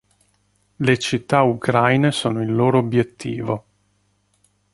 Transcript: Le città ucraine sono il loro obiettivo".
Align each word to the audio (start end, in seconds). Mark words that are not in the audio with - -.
Le 0.77 0.97
città 0.97 1.43
ucraine 1.43 2.11
sono 2.11 2.41
il 2.41 2.51
loro 2.51 2.79
obiettivo". 2.79 3.65